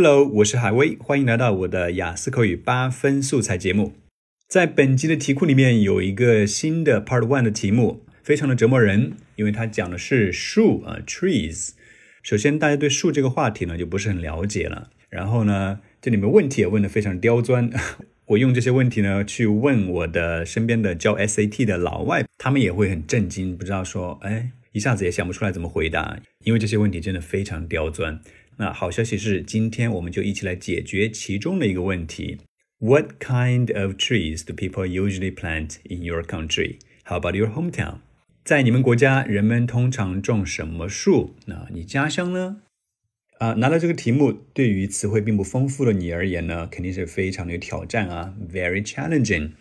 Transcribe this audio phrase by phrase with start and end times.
[0.00, 3.94] Hello，我是海威，欢迎来到我的雅思口语八分素材节目。
[4.46, 11.70] 在本集的题库里面有一个新的 Part One 的题目，非常的折磨人，因为它讲的是树啊，trees。
[12.22, 14.90] 首先，大家对树这个话题呢就不是很了解了。
[15.10, 17.68] 然后呢，这里面问题也问得非常刁钻。
[18.26, 28.20] 我用这些问题呢去问我的身边的教 SAT 的老外，他们也会很震惊，不知道说，哎，一下子也想不出来怎么回答，因为这些问题真的非常刁钻。
[28.60, 32.38] 那好消息是，今天我们就一起来解决其中的一个问题
[32.80, 36.78] ：What kind of trees do people usually plant in your country?
[37.04, 37.98] How about your hometown?
[38.44, 41.36] 在你们国家，人们通常种什么树？
[41.46, 42.62] 那你家乡呢？
[43.38, 49.52] 啊，拿到这个题目，对于词汇并不丰富的你而言呢，肯定是非常的有挑战啊，very challenging。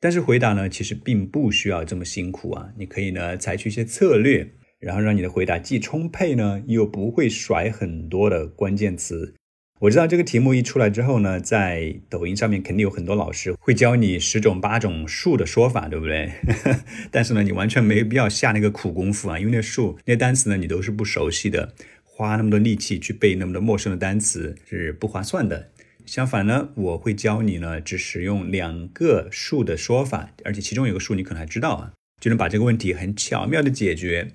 [0.00, 9.34] 但是回答呢，其实并不需要这么辛苦啊，你可以呢采取一些策略，然后让你的回答既充沛呢，又不会甩很多的关键词。
[9.80, 16.32] 我知道这个题目一出来之后呢，在抖音上面肯定有很多老师会教你十种八种数的说法，对不对？
[17.12, 21.74] 但是呢，你完全没必要下那个苦功夫啊，因为那数那单词呢，你都是不熟悉的。
[22.02, 25.70] 花那么多力气去背那么多陌生的单词是不划算的。
[26.04, 34.32] 相反呢，我会教你呢，只使用两个数的说法，而且其中有个数你可能还知道啊，就能把这个问题很巧妙的解决，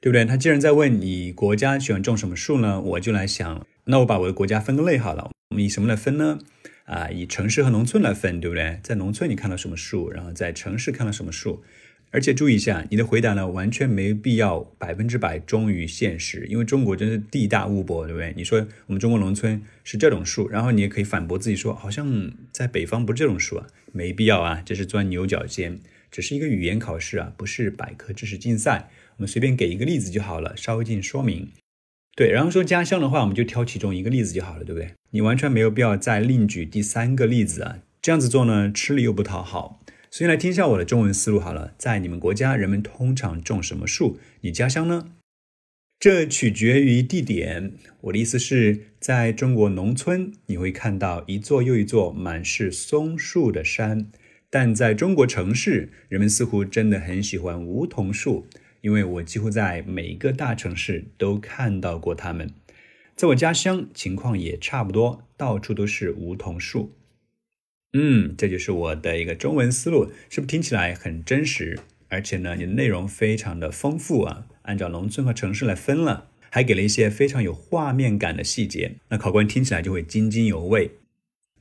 [0.00, 0.24] 对不对？
[0.24, 6.38] 他既然在问你国家喜欢种什么树呢，我就来想，那我把我的国家分个类好了，我们以什么来分呢？
[6.84, 8.80] 啊，以城市和农村来分，对不对？
[8.82, 11.62] 在农村你看到什么树，然后在城市看到什么树。
[12.10, 18.32] 而且注意一下，你的回答呢，完全没必要百分之百忠于现实，因为中国真是地大物博，对不对？
[18.34, 25.80] 你说我们中国农村是这种树，然后你也可以反驳自己说，好像在北方不是这种树啊，没必要啊，这是钻牛角尖，
[26.10, 31.48] 只是一个语言考试啊，不是百科知识竞赛，我们随便给一个例子就好了，稍微进行说明。
[32.16, 34.94] 对，然后说家乡的话，我们就挑其中一个例子就好了，对不对？
[35.10, 39.80] 你完全没有必要再另举第三个例子啊，这样子做呢，吃力又不讨好。
[40.10, 41.74] 所以来听一下我的中文思路好了。
[41.76, 44.18] 在你们国家，人们通常种什么树？
[44.40, 45.12] 你家乡呢？
[46.00, 47.72] 这取决于地点。
[48.02, 54.10] 我的意思是，在中国农村，你会看到一座又一座满是松树的山；
[54.50, 58.46] 但在中国城市，人们似乎真的很喜欢梧桐树，
[58.80, 62.50] 因为我几乎在每一个大城市都看到过它们。
[63.14, 66.94] 在我家乡，情况也差不多，到处都是梧桐树。
[67.92, 71.80] 嗯，这就是我的一个中文思路，是不是听起来很真实？
[72.08, 80.92] 而且呢，你的内容非常的丰富啊，按照农村和城市来分了，还给了一些非常有画面感的细节，那考官听起来就会津津有味。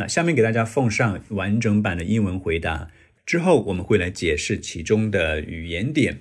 [0.00, 2.90] 那下面给大家奉上完整版的英文回答，
[3.24, 6.20] 之后我们会来解释其中的语言点。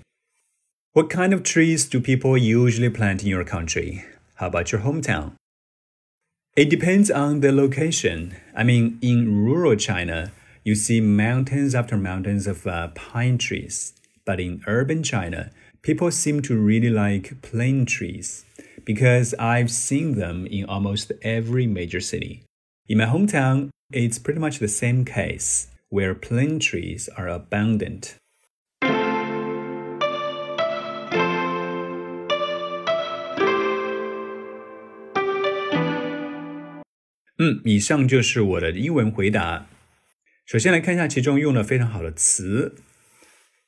[0.93, 4.03] What kind of trees do people usually plant in your country?
[4.35, 5.33] How about your hometown?
[6.55, 8.31] It depends on the location.
[8.53, 10.31] I mean, in rural China,
[10.63, 13.93] you see mountains after mountains of uh, pine trees.
[14.25, 18.45] But in urban China, people seem to really like plane trees
[18.85, 22.43] because I've seen them in almost every major city.
[22.89, 28.15] In my hometown, it's pretty much the same case, where plane trees are abundant.
[37.37, 39.67] 嗯，以上就是我的英文回答。
[40.45, 42.75] 首先来看一下其中用的非常好的词。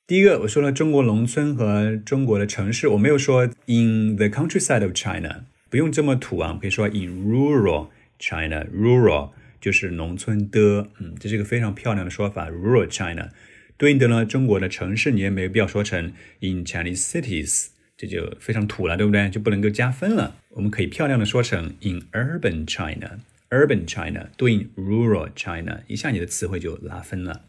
[0.05, 7.89] 第一个，我说了中国农村和中国的城市，我没有说 in the countryside of China，不用这么土啊，可以说 in rural
[8.22, 13.30] China，rural 就是农村的，嗯，这是一个非常漂亮的说法，rural China。
[13.76, 19.28] 对应的呢，中国的城市你也没有必要说成 in Chinese cities，这就非常土了，对不对？
[19.28, 20.36] 就不能够加分了。
[20.50, 23.18] 我们可以漂亮的说成 in urban China。
[23.50, 27.46] Urban China 对应 Rural China，一下你的词汇就拉分了。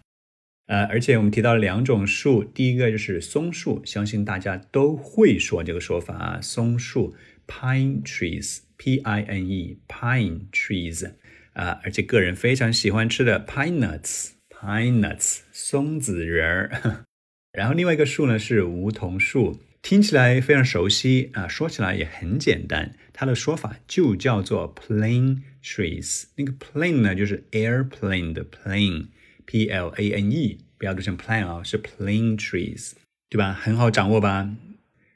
[0.66, 11.10] 呃，而且我们提到了两种树，第一个就是松树，相信大家都会说这个说法啊，松树 Pine trees P I N E，pine Trees
[11.54, 17.06] 啊，而且个人非常喜欢吃的 Pine Nuts，Pine Nuts 松子仁儿。
[17.54, 19.62] 然后另外一个树呢是梧桐树。
[19.82, 22.94] 听起来非常熟悉啊，说起来也很简单。
[23.14, 26.26] 它的说法就叫做 plane trees。
[26.36, 32.92] 那个 plane 呢，就是 airplane 的 plane，p l a n e，不要读成 plane 啊，是 plane trees，
[33.30, 33.54] 对吧？
[33.54, 34.50] 很好掌握吧？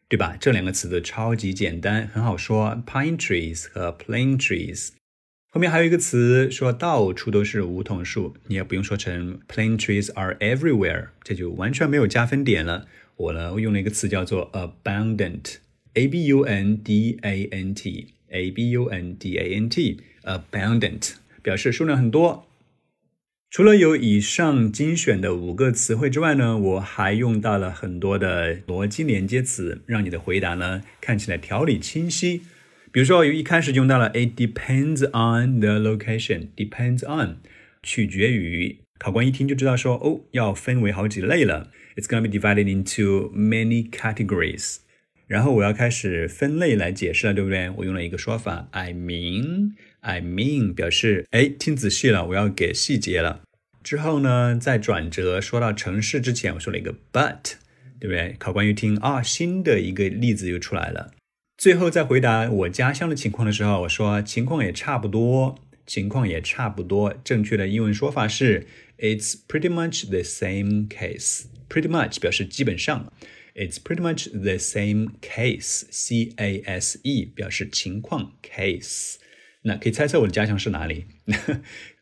[0.09, 0.37] 对吧？
[0.39, 2.81] 这两个词都超级简单，很好说。
[2.85, 4.91] pine trees 和 plane trees。
[5.49, 12.87] 后面还有一个词说到处都是梧桐树，你也不用说成 plane trees are everywhere，这就完全没有加分点了。
[13.15, 21.15] 我呢，用了一个词叫做 abundant，a b u n d a n t，a b u n d a n t，abundant
[21.41, 22.47] 表示数量很多。
[23.57, 32.43] 除了有以上精选的五个词汇之外呢，我还用到了很多的逻辑连接词，让你的回答呢看起来条理清晰。
[32.91, 37.37] 比如说，一开始用到了 "It depends on the location." Depends on，
[37.81, 38.77] 取决于。
[38.99, 41.71] 考官一听就知道说，哦，要分为好几类了。
[41.95, 44.81] It's gonna be divided into many categories.
[45.25, 47.71] 然后我要开始分类来解释了，对不对？
[47.77, 49.71] 我用了一个说法，I mean,
[50.01, 53.41] I mean，表示哎，听仔细了，我要给细节了。
[53.87, 57.53] 之后呢，在转折说到城市之前，我说了一个 but，
[58.01, 58.35] 对不对？
[58.37, 61.13] 考官一听啊，新的一个例子又出来了。
[61.57, 67.13] 最后在回答我家乡的情况的时候，我说情况也差不多，情况也差不多。
[67.23, 68.67] 正确的英文说法是
[68.97, 71.45] It's pretty much the same case.
[71.69, 73.13] Pretty much 表示基本上。
[73.55, 75.85] It's pretty much the same case.
[75.89, 79.15] C A S E 表示情况 case。
[79.61, 81.05] 那可以猜测我的家乡是哪里？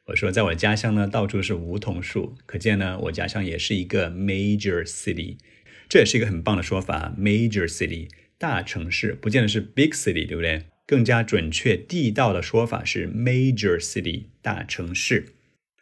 [0.07, 5.37] 我说在我家乡呢，到处是梧桐树，可见呢，我家乡也是一个 major city。
[5.89, 8.07] 这也是一个很棒的说法，major city
[8.37, 10.65] 大城市，不见得是 big city，对不对？
[10.85, 15.33] 更加准确地道的说法是 major city 大城市。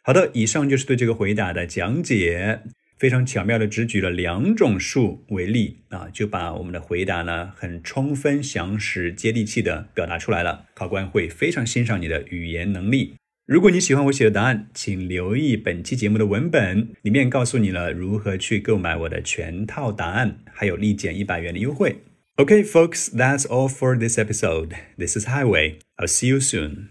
[0.02, 2.62] 好的，以上就是对这个回答的讲解。
[2.96, 10.66] 非常巧妙的只举了两种数为例啊，就把我们的回答呢很充分、详实、接地气的表达出来了。
[10.72, 13.14] 考官会非常欣赏你的语言能力。
[13.46, 21.98] 如果你喜欢我写的答案，请留意本期节目的文本，里面告诉你了如何去购买我的全套答案，还有立减一百元的优惠。
[22.36, 24.70] OK, folks, that's all for this episode.
[24.96, 25.74] This is Highway.
[25.98, 26.88] I'll see you soon.